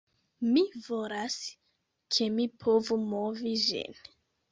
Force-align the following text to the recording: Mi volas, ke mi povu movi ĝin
Mi 0.53 0.61
volas, 0.85 1.35
ke 2.15 2.27
mi 2.37 2.47
povu 2.63 2.97
movi 3.13 3.53
ĝin 3.67 4.01